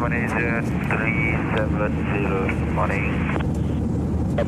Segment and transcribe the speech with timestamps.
[0.00, 3.12] Malaysia 370, morning.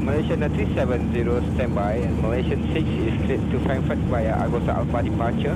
[0.00, 5.52] Malaysian 370 standby and Malaysian 6 is cleared to Frankfurt via Agosa Alpha departure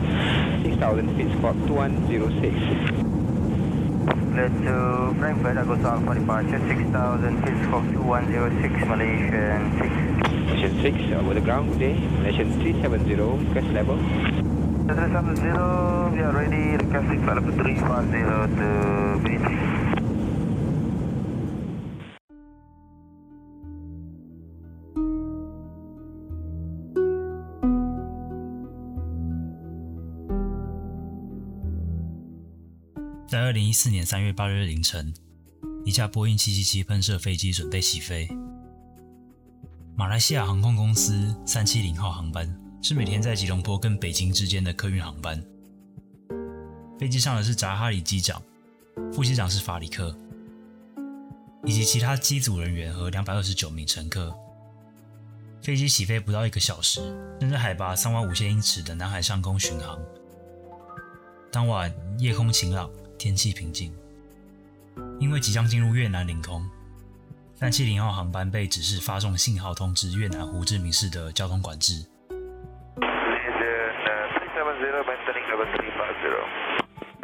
[0.62, 2.28] 6000 feet squawk 2106.
[4.36, 9.88] Clear to Frankfurt, Agosa Alpha departure 6000 feet, squawk 2106, Malaysian 6.
[10.52, 11.96] Malaysian 6 over the ground good day.
[12.20, 13.96] Malaysian 370 request level.
[14.86, 15.40] 370,
[16.12, 18.68] we are ready, requesting flight level 350 to
[19.24, 19.48] BT.
[33.56, 35.14] 零一四年三月八日凌晨，
[35.82, 38.28] 一架波音七七七喷射飞机准备起飞。
[39.94, 45.42] 马来西亚航空公司三七零号航班是每天在吉隆坡跟北京之间的客运航班。
[46.98, 48.42] 飞机上的是扎哈里机长，
[49.10, 50.14] 副机长是法里克，
[51.64, 54.36] 以及其他机组人员和两百二十九名乘客。
[55.62, 57.00] 飞机起飞不到一个小时，
[57.40, 59.98] 正在海拔三万五千英尺的南海上空巡航。
[61.50, 62.90] 当晚夜空晴朗。
[63.18, 63.92] 天气平静，
[65.18, 66.62] 因为即将进入越南领空，
[67.54, 72.06] 三七零号航班被指示发送信号通知越南胡志明市的交通管制。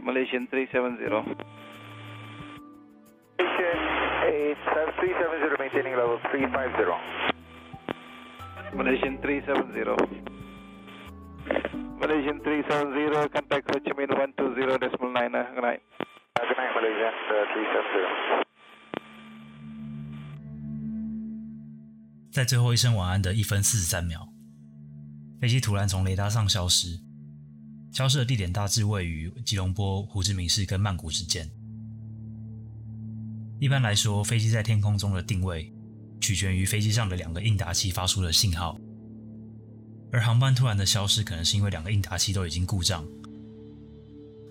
[0.04, 1.24] Malaysian 370,
[5.58, 6.96] maintaining level 350.
[8.74, 9.96] Malaysian 370,
[12.02, 12.42] Malaysian 370.
[12.42, 15.80] Malaysian 370, contact Ho Chi Minh 120 decimal 9, good night.
[16.34, 18.42] Good night, Malaysian 370.
[22.32, 24.28] 在最后一声晚安的一分四十三秒，
[25.40, 26.98] 飞机突然从雷达上消失。
[27.92, 31.48] 消失的地点大致位于吉隆坡、胡志明市跟曼谷之间。
[33.60, 35.72] 一般来说，飞机在天空中的定位
[36.20, 38.76] 取决于飞机上的两个应答器发出的信号。
[40.12, 43.02] 而航班突然的消失，可能是因为两个应答器都已经故障，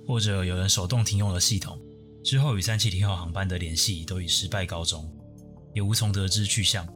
[0.08, 1.80] 或者有人手动停用了系统，
[2.24, 5.08] 之后与三七零号航班的联系都以失败告终，
[5.76, 6.88] 也无从得知去向。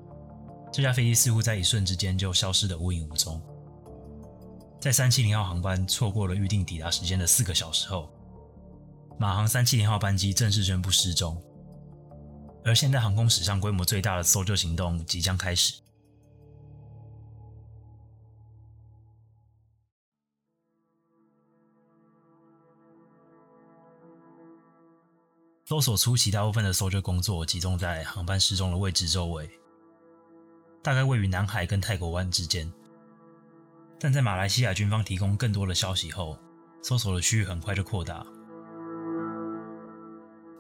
[0.73, 3.39] 这架飞机似乎在一瞬之间就消失得无影无踪。
[4.81, 8.09] 在三七零号航班错过了预定抵达时间的四个小时后，
[9.19, 11.39] 马航三七零号班机正式宣布失踪。
[12.63, 15.75] 而现代航空史上规模最大的搜救行动即将开始。
[25.75, 29.49] 搜索初期，大部分的搜救工作集中在航班失踪的位置周围，
[30.81, 32.71] 大概位于南海跟泰国湾之间。
[33.99, 36.37] 但在马来西亚军方提供更多的消息后，
[36.81, 38.25] 搜索的区域很快就扩大。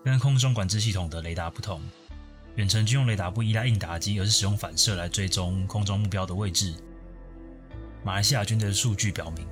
[0.03, 1.81] 跟空中管制系统的雷达不同，
[2.55, 6.75] 远程军用雷达不依赖应答机，而是使用反射来追踪空中目标的位置。
[8.03, 9.47] 马来西亚军队的数据表明，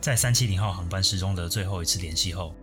[0.00, 2.54] 在三七零号航班失踪的最后一次联系后，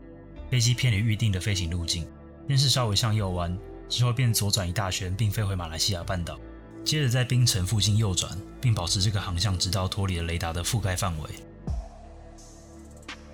[0.49, 2.07] 飞机偏离预定的飞行路径，
[2.47, 3.57] 先是稍微向右弯，
[3.89, 6.39] 之后便左转一大圈，并飞回马来西亚半岛。
[6.83, 11.29] 接着在槟城附近右转，并保持这个航向，直到脱离了雷达的覆盖范围。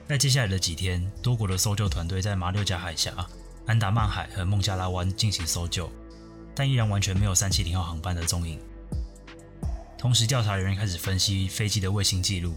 [0.07, 3.13] 在接下来的几天，多国的搜救团队在马六甲海峡、
[3.65, 5.91] 安达曼海和孟加拉湾进行搜救，
[6.55, 8.57] 但依然完全没有三七零号航班的踪影。
[9.97, 12.55] 同时，调查人员开始分析飞机的卫星记录。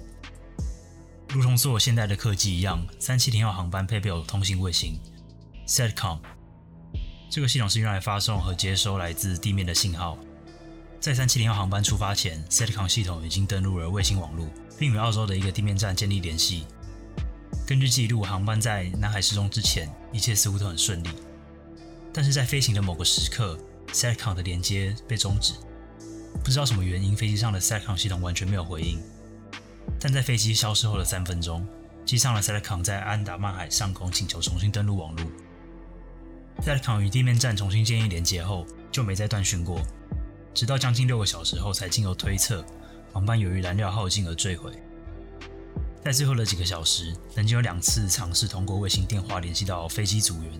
[1.34, 4.96] 如同所有现代的客机一样，三七零号航班配备有通信卫星
[5.66, 6.20] SATCOM。
[7.28, 10.16] 这个系统是用来发送和接收来自地面的信号。
[11.00, 16.68] 在三七零号航班出发前，SATCOM 系统已经登录了卫星网络，并与澳洲的一个地面站建立联系。
[17.66, 21.08] 根据记录，航班在南海失踪之前，一切似乎都很顺利。
[22.12, 23.58] 但是在飞行的某个时刻
[23.92, 25.54] ，SATCOM 的连接被终止，
[26.44, 29.02] 不知道什么原因，飞机上的 SATCOM 系统完全没有回应。
[30.00, 31.66] 但在飞机消失后的三分钟，
[32.04, 35.24] 机上的 SATCOM 在安达曼海上空请求重新登录网络。
[36.62, 39.80] SATCOM 与地面站重新建立连接后，就没再断讯过。
[40.52, 42.64] 直到将近六个小时后，才经由推测，
[43.12, 44.70] 航班由于燃料耗尽而坠毁。
[46.04, 50.52] 在最后的几个小时，曾经有两次尝试通过卫星电话联系到飞机组员。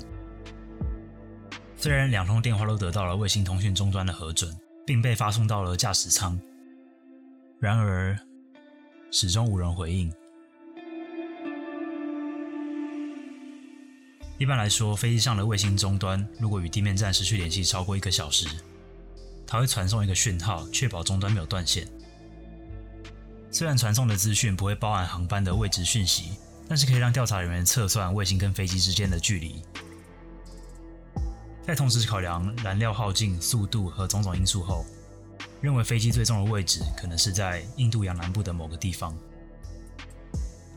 [1.77, 4.57] 虽然两通电话都得到了卫星通讯终端的核准，
[4.87, 6.41] 并被发送到了驾驶舱，
[7.61, 8.19] 然而
[9.17, 10.13] 始终无人回应。
[14.39, 18.49] 一般来说，飞机上的卫星终端如果与地面站失去联系超过一个小时，
[19.47, 21.87] 它会传送一个讯号，确保终端没有断线。
[23.53, 26.33] 虽然传送的资讯不会包含航班的位置讯息，
[26.69, 29.63] 但是可以让调查人员测算卫星跟飞机之间的距离。
[31.65, 34.85] 在同时考量燃料耗尽、速度和种种因素后，
[35.65, 39.17] 认为飞机最终的位置可能是在印度洋南部的某个地方。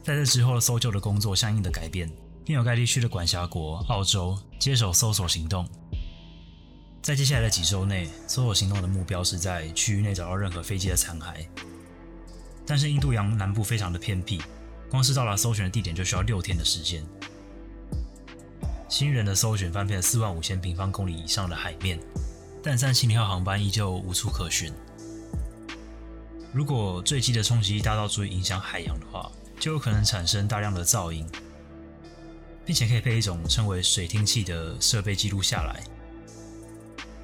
[0.01, 2.09] 在这之后搜救的工作相应的改变，
[2.45, 5.67] 并有该地区的管辖国澳洲接手搜索行动。
[7.01, 11.45] 在接下来的几周内，搜索行动的目标是在区域内找到任何飞机的残骸。
[12.65, 14.41] 但是印度洋南部非常的偏僻，
[14.89, 17.03] 光是到达搜寻的地点就需要六天的时间。
[18.87, 21.99] 新人的搜寻翻遍了四万五千平方公里以上的海面，
[22.69, 24.73] 但三七零号航班依旧无处可寻。
[26.51, 31.25] 如果坠机的冲击大到足以影响海洋的话，就有可能产生大量的噪音，
[32.65, 35.81] 并且可以被一种称为水听器的设备记录下来。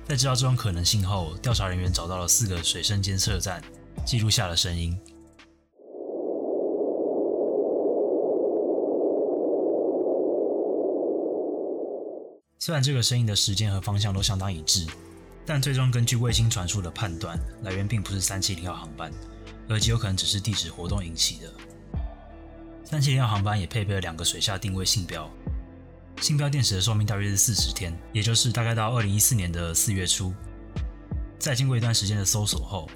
[0.08, 3.62] 在知道这种可能性后，调查人员找到了四个水声监测站，
[4.06, 4.98] 记录下了声音。
[12.60, 14.88] 虽然这个声音的时间和方向都相当一致，
[15.46, 19.12] 但最终根据卫星传输的判断，来源并不是三七零号航班，
[19.70, 21.54] 而极有可能只是地质活动引起的。
[22.84, 25.30] 三七零号航班也配备了两个水下定位信标，
[26.22, 30.34] 信标电池的寿命大约是四十天，也就是大概到二零一四年的四月初。
[31.40, 32.90] 在经过一段时间的搜索后，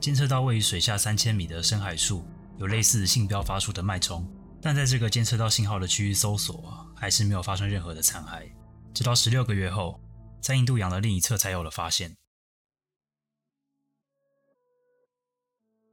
[0.00, 2.24] 监测到位于水下三千米的深海处
[2.58, 4.26] 有类似信标发出的脉冲，
[4.62, 6.82] 但在这个监测到信号的区域搜索。
[6.98, 8.50] 还是没有发生任何的残骸，
[8.94, 10.00] 直到十六个月后，
[10.40, 12.16] 在印度洋的另一侧才有了发现。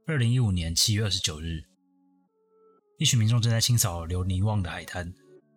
[0.06, 1.62] 二零一五年七月二十九日，
[2.98, 5.12] 一群民众正在清扫留尼旺的海滩。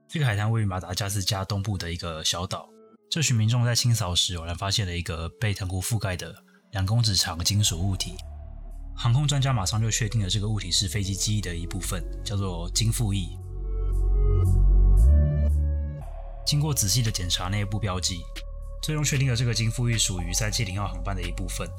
[0.10, 2.70] 这个海滩位于马达加斯加东部的一个小岛。
[3.12, 6.34] 这群民众在清扫时，偶然发现了一个被藤壶覆盖的
[6.72, 8.16] 两公尺长金属物体。
[8.96, 13.38] 航空专家马上就确定了这个物体是飞机机翼的一部分，叫做金复翼。
[16.46, 18.22] 经过仔细的检查内部标记，
[18.88, 21.70] 最终确定了这个金富玉属于三七零号航班的一部分。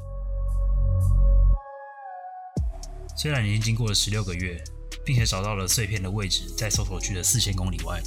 [3.17, 4.63] 虽然已经经过了十六个月，
[5.07, 7.99] 并且找到了碎片的位置在搜索区的四千公里外，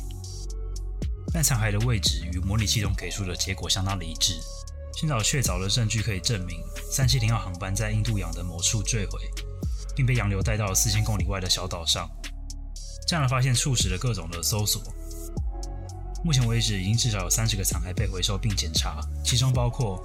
[1.34, 4.40] 但残骸的位置与模拟系统给出的结果相当的一致。
[4.96, 6.60] 寻找确凿的证据可以证明
[6.92, 9.20] 三七零号航班在印度洋的某处坠毁，
[9.96, 12.08] 并被洋流带到了四千公里外的小岛上。
[13.08, 14.80] 这样的发现促使了各种的搜索。
[16.24, 20.02] 目前为止，已经至少有三十个残骸被回收并检查，其中包括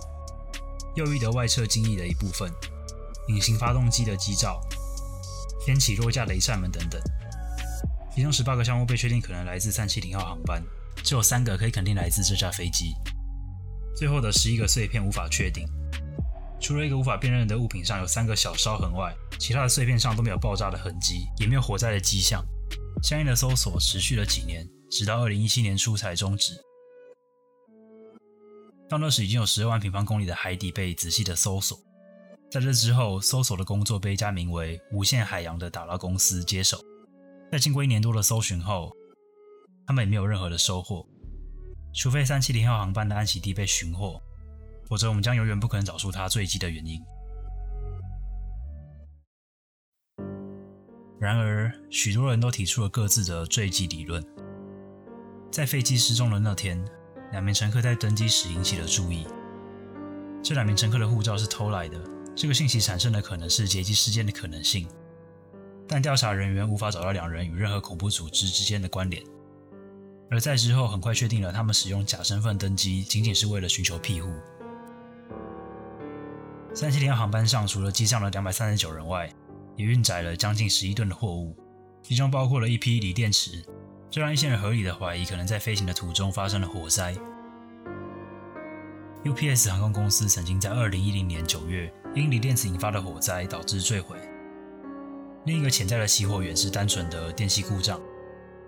[0.95, 2.51] 右翼的外侧襟翼的一部分、
[3.29, 4.61] 隐形发动机的机罩、
[5.65, 7.01] 天起落架的一扇门等等。
[8.15, 10.63] 其中十八个项目被确定可能来自三七零号航班，
[11.05, 12.95] 只有三个可以肯定来自这架飞机。
[13.95, 15.69] 最后的十一个碎片无法确定，
[16.59, 22.43] 除了一个无法辨认的物品上有三个小烧痕外，其他的碎片上都没有爆炸的痕迹，也没有火灾的迹象。
[23.03, 24.67] 相应的搜索持续了几年。
[24.91, 26.53] 直到二零一七年初才终止。
[28.88, 31.77] 到那时，已经有十二万平方公里的海底被仔细的搜索。
[32.49, 36.79] 在这之后，搜索的工作被一家名为“无限海洋”的打捞公司接手。
[37.50, 38.93] 在经过一年多的搜寻后，
[39.87, 41.05] 他们也没有任何的收获。
[41.93, 44.23] 除非三七零号航班的安息地被寻获，
[44.88, 47.00] 否则我们将永远不可能找出它坠机的原因。
[51.19, 54.25] 然而，许多人都提出了各自的坠机理论。
[55.50, 56.85] 在飞机失踪的那天，
[57.33, 59.26] 两名乘客在登机时引起了注意。
[60.43, 61.99] 这两名乘客的护照是偷来的，
[62.35, 64.87] 这个信息产生的可能是劫机事件的可能性，
[65.88, 69.23] 但调查人员无法找到两人与任何恐怖组织之间的关联。
[70.31, 74.31] 而在之后，很快确定了他们使用假身份登机仅仅是为了寻求庇护。
[76.75, 79.33] 三七零航班上除了机上的两百三十九人外，
[79.76, 81.57] 也运载了将近十一吨的货物，
[82.03, 83.65] 其中包括了一批锂电池。
[84.16, 87.14] 这让一些人合理的怀疑，可能在飞行的途中发生了火灾。
[89.25, 94.16] UPS 航空公司曾经在2010年9月因锂电池引发的火灾导致坠毁。
[95.44, 98.00] 另一个潜在的起火源是单纯的电气故障，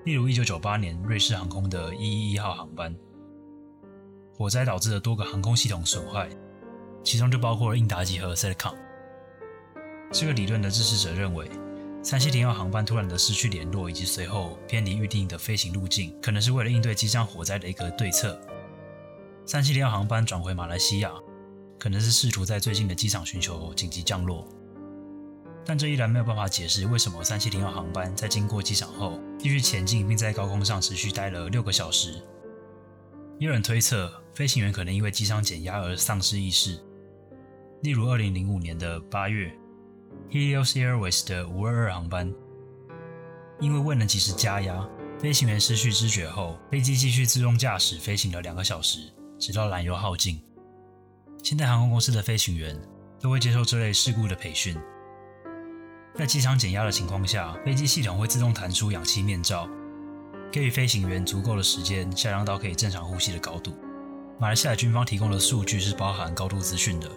[0.04, 2.94] 例如1998年瑞士航空的111号航班，
[4.36, 6.28] 火灾导致了多个航空系统损坏，
[7.02, 8.74] 其中就包括了应答机和 Satcom。
[10.12, 11.50] 这个理论的支持者认为。
[12.08, 18.40] 三七零号航班突然的失去联络，以及随后偏离预定的飞行路径，可能是为了应对机上火灾的一个对策。
[19.44, 21.12] 三七零号航班转回马来西亚，
[21.78, 24.48] 可能是试图在最近的机场寻求紧急降落。
[25.66, 32.12] 但这依然没有办法解释为什么三七零号航班在经过机场后继续前进，并在高空上持续待了六个小时。
[33.38, 36.80] 也有人推测，飞行员可能因为机舱减压而丧失意识，
[37.82, 39.52] 例如二零零五年的八月。
[40.30, 42.34] Helios Airways 的522航班，
[43.60, 44.86] 因为未能及时加压，
[45.18, 50.40] 飞行员失去知觉后，飞机继续自动驾驶飞行了两个小时，直到燃油耗尽。
[51.42, 52.78] 现代航空公司的飞行员
[53.20, 54.76] 都会接受这类事故的培训。
[56.14, 59.68] 在机场减压的情况下，飞机系统会自动弹出氧气面罩，
[60.50, 63.72] 给予飞行员足够的时间下降到可以正常呼吸的高度。
[64.38, 67.10] 马来西亚军方提供的数据是包含高度资讯的，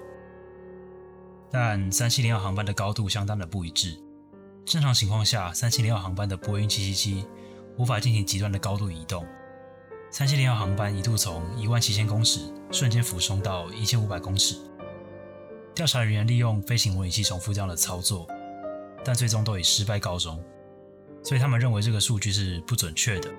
[1.51, 3.97] 但三七零二航班的高度相当的不一致。
[4.63, 7.27] 正常情况下，三七零二航班的波音七七七
[7.77, 9.25] 无法进行极端的高度移动。
[10.09, 12.41] 三七零二航班一度从一万七千公尺
[12.71, 14.55] 瞬间俯冲到一千五百公尺。
[15.73, 18.27] 调查人员利用飞行模拟器重复这样的操作，
[19.03, 20.41] 但最终都以失败告终。
[21.23, 23.29] 所以他们认为这个数据是不准确的。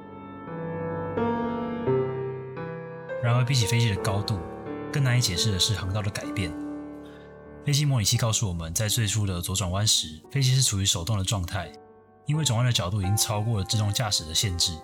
[3.23, 4.39] 然而，比起飞机的高度，
[4.93, 6.53] 更难以解释的是航道的改变。
[7.65, 11.73] 飞机模拟器告诉我们在最初的左转弯时，飞机是处于手动的状态，
[12.27, 14.77] 因为转弯的角度已经超过了自动驾驶的限制。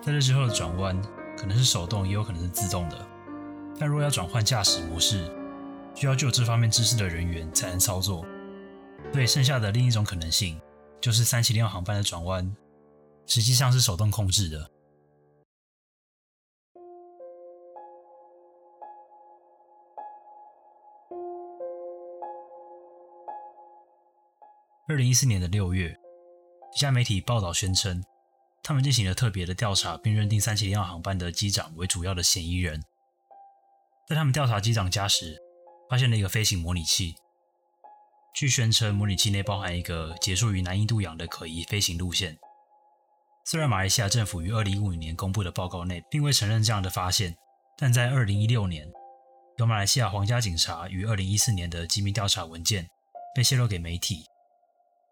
[0.00, 0.96] 在这之后的转弯
[1.36, 3.04] 可能是手动，也有可能是自动的。
[3.76, 5.28] 但若要转换驾驶模式，
[5.96, 8.24] 需要具有这方面知识的人员才能操作。
[9.12, 10.60] 对，剩下的另一种可能性
[11.00, 12.56] 就是三七零航班的转弯
[13.26, 14.70] 实际上是手动控制的。
[24.88, 25.94] 二零一四年的六月，
[26.74, 28.02] 一家媒体报道宣称，
[28.62, 32.82] 他们进行了特别的调查，并认定三七零二航班的机长为主要的嫌疑人。
[34.08, 35.36] 在他们调查机长家时，
[35.90, 37.16] 发现了一个飞行模拟器。
[38.34, 42.38] 据宣称，模拟器内包含一个结束于南印度洋的可疑飞行路线。
[43.44, 47.36] 虽然马来西亚政府于二零一五年公布的报告内并未承认这样的发现，
[47.76, 48.90] 但在二零一六年，
[49.58, 52.88] 由马来西亚皇家警察于二零一四年的机密调查文件
[53.34, 54.24] 被泄露给媒体。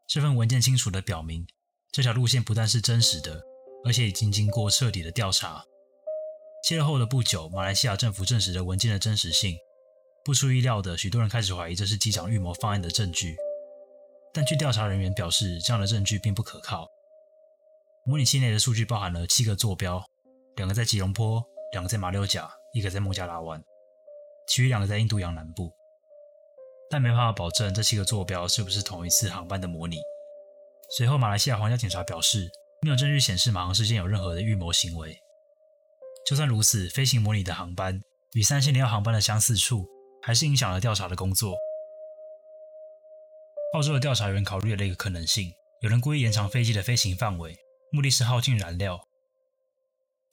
[0.09, 1.45] 这份文件清楚地表明，
[1.91, 3.43] 这条路线不但是真实的，
[3.85, 5.65] 而且已经经过彻底的调查。
[6.63, 9.57] 泄露后的不久，马来西亚政府证实了文件的真实性。
[10.25, 13.37] 不出意料的，许多人开始怀疑这是机长预谋方案的证据。
[14.33, 16.87] 但据调查人员表示，这样的证据并不可靠。
[18.05, 20.05] 模拟器内的数据包含了七个坐标，
[20.57, 23.61] 两个在吉隆坡，两个在马六甲，一个在孟加拉湾，
[24.49, 25.73] 其余两个在印度洋南部。
[26.91, 29.99] 但没办法保证这七个坐标是不是同一次航班的模拟。
[30.97, 32.49] 随后，马来西亚皇家警察表示，
[32.83, 35.19] 没有证据显示马航事件有任何的预谋行为。
[36.25, 38.01] 就算如此，飞行模拟的航班
[38.35, 39.87] 与三七零二航班的相似处，
[40.23, 41.57] 还是影响了调查的工作。
[43.75, 45.53] 澳洲的调查员考虑了一个可能性：
[45.83, 47.57] 有人故意延长飞机的飞行范围，
[47.91, 49.01] 目的是耗尽燃料。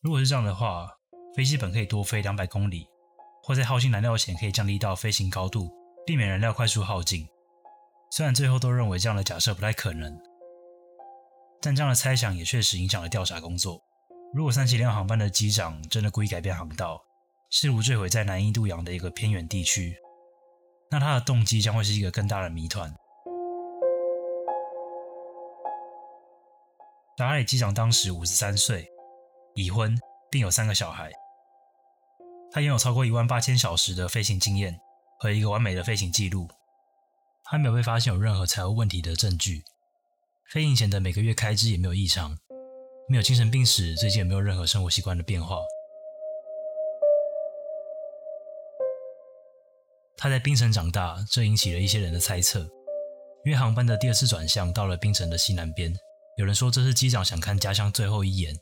[0.01, 0.87] 如果是这样的话，
[1.35, 2.85] 飞机本可以多飞两百公里，
[3.43, 5.71] 或在耗尽燃料前可以降低到飞行高度。
[6.05, 7.27] 避免燃料快速耗尽。
[8.11, 10.19] 虽然最后都认为这样的假设不太可能，
[11.61, 13.81] 但这样的猜想也确实影响了调查工作。
[14.33, 17.01] 如果三七零航班的机长真的故意改变航道，
[17.49, 19.95] 试图坠毁在南印度洋的一个偏远地区，
[20.91, 22.93] 那他的动机将会是一个更大的谜团。
[27.15, 28.87] 达哈里机长当时五十三岁，
[29.53, 29.95] 已婚，
[30.31, 31.11] 并有三个小孩。
[32.51, 34.79] 他拥有超过一万八千小时的飞行经验。
[35.19, 36.47] 和一个完美的飞行记录，
[37.45, 39.63] 还没有被发现有任何财务问题的证据。
[40.51, 42.37] 飞行前的每个月开支也没有异常，
[43.07, 45.57] 没有精神病史，最近也没有任何生活习惯的变化。
[50.15, 52.69] 他在槟城长大，这引起了一些人的猜测。
[53.45, 55.93] 因为航班的第二次转向到了槟城的西南边，
[56.37, 58.57] 有人说这是机长想看家乡最后一眼。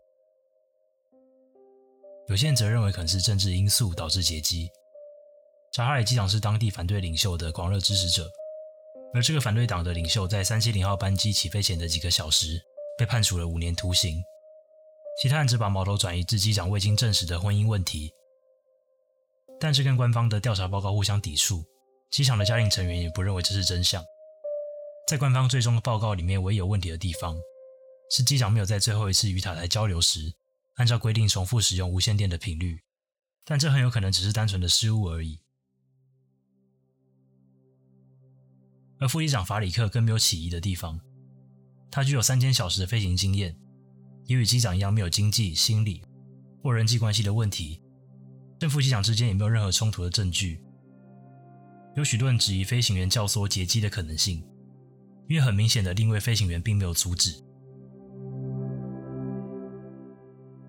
[2.28, 4.70] 有些人则认为可能是政治因素导致劫机。
[5.74, 8.30] 查哈里机长是当地反对领袖的狂热支持者，
[9.14, 12.62] 而这个反对党的领袖在三七零号班机起飞前的几个小时
[12.98, 14.22] 被判处了五年徒刑。
[15.22, 18.12] 其他人只把矛头转移至机长未经证实的婚姻问题，
[19.62, 21.64] 但这跟官方的调查报告互相抵触。
[22.10, 24.04] 机场的家庭成员也不认为这是真相。
[25.08, 27.40] 在官方最终的报告里面，唯一有问题的地方
[28.10, 30.34] 是机长没有在最后一次与塔台交流时
[30.76, 32.82] 按照规定重复使用无线电的频率，
[33.46, 35.40] 但这很有可能只是单纯的失误而已。
[39.02, 41.02] 而副机长法里克更没有起疑的地方，
[41.90, 43.58] 他具有三千小时的飞行经验，
[44.28, 46.04] 也与机长一样没有经济、心理
[46.62, 47.82] 或人际关系的问题。
[48.60, 50.62] 正副机长之间也没有任何冲突的证据。
[51.96, 54.46] 有许多人质疑飞行员教唆劫机的可能性，
[55.28, 57.44] 因为很明显的另一位飞行员并没有阻止。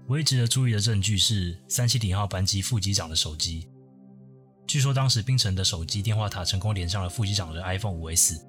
[0.09, 3.69] 唯一值得注意的证据是三七零号班机副机长的手机。
[4.73, 8.41] 据说当时冰城的手机电话塔成功连上了副机长的 iPhone 5S，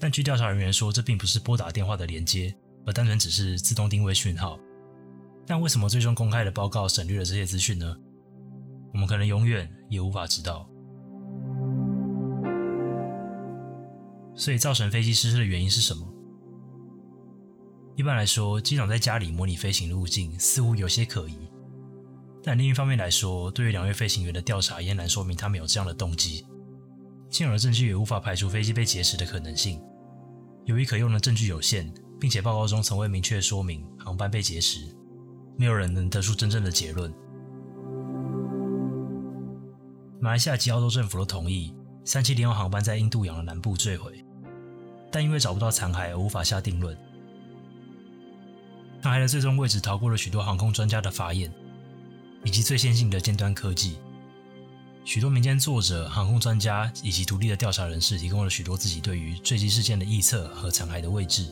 [0.00, 2.56] 但据调查人员说，这并不是拨打电话的连接，
[2.86, 4.58] 而单纯只是自动定位讯号。
[5.46, 7.94] 但为什么最终公开的报告省略了这些资讯呢？
[8.94, 10.66] 我们可能永远也无法知道。
[14.34, 16.10] 所以，造成飞机失事的原因是什么？
[17.96, 21.47] 一般来说，机长在家里模拟飞行路径似乎有些可疑，
[22.42, 26.46] 但另一方面来说，对于两位飞行员的调查也难说明他们有这样的动机。
[27.30, 29.82] 现有的证据也无法排除飞机被劫持的可能性。
[30.64, 34.80] 由于可用的证据有限，并且报告中从未明确说明航班被劫持，
[35.56, 37.12] 没有人能得出真正的结论。
[40.20, 44.24] 马来西亚及澳洲政府都同意三七零号航班在印度洋的南部坠毁，
[45.12, 46.96] 但因为找不到残骸而无法下定论。
[49.02, 51.52] 残骸的最终位置逃过了许多航空专家的法眼，
[52.44, 53.96] 以及最先进的尖端科技。
[55.04, 61.48] 许多民间作者、航空专家以及独立的调查人士提供了许多自己对于坠机事件的臆测和残骸的位置。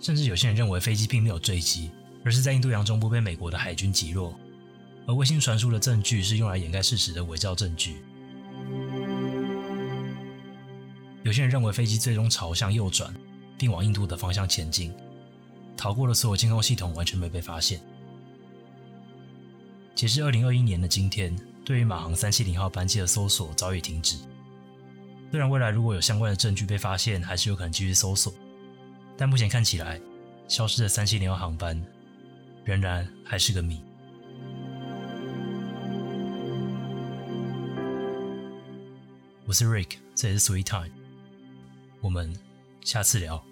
[0.00, 1.92] 甚至有些人认为飞机并没有坠机，
[2.24, 4.34] 而是在印度洋中部被美国的海军击落。
[5.06, 8.02] 而卫星传输的证据是用来掩盖事实的伪造证据。
[11.22, 13.14] 有些人认为飞机最终朝向右转，
[13.56, 14.92] 并往印度的方向前进。
[15.76, 17.80] 逃过了所有监控系统完全没被发现。
[19.94, 24.16] 截至二零二一年的今天，对于马航三七零号班机的搜索早已停止。
[25.30, 28.32] 虽然未来如果有相关的证据被发现，还是有可能继续搜索，
[29.16, 30.00] 但目前看起来，
[30.48, 31.80] 消失的三七零号航班
[32.64, 33.80] 仍然还是个谜。
[39.46, 40.90] 我是 Rick，这里是 Sweet Time，
[42.00, 42.34] 我们
[42.82, 43.42] 下次聊。